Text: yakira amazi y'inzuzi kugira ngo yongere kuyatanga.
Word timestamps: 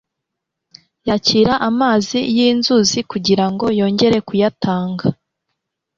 yakira 1.07 1.53
amazi 1.69 2.19
y'inzuzi 2.35 2.99
kugira 3.11 3.45
ngo 3.51 3.65
yongere 3.79 4.17
kuyatanga. 4.27 5.05